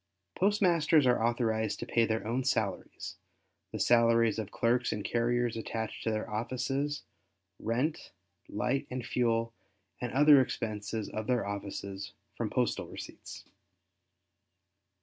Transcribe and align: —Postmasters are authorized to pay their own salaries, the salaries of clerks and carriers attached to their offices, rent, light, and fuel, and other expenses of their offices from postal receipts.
—Postmasters 0.33 1.05
are 1.05 1.23
authorized 1.23 1.77
to 1.79 1.85
pay 1.85 2.07
their 2.07 2.25
own 2.25 2.43
salaries, 2.43 3.17
the 3.71 3.77
salaries 3.77 4.39
of 4.39 4.49
clerks 4.49 4.91
and 4.91 5.05
carriers 5.05 5.55
attached 5.55 6.01
to 6.03 6.09
their 6.09 6.27
offices, 6.27 7.03
rent, 7.59 8.11
light, 8.49 8.87
and 8.89 9.05
fuel, 9.05 9.53
and 10.01 10.11
other 10.11 10.41
expenses 10.41 11.07
of 11.07 11.27
their 11.27 11.45
offices 11.45 12.13
from 12.35 12.49
postal 12.49 12.87
receipts. 12.87 13.45